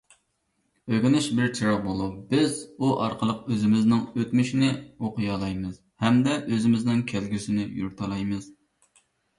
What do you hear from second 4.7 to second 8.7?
ئوقۇيالايمىز، ھەمدە ئۆزىمىزنىڭ كەلگۈسىنى يورۇتالايمىز.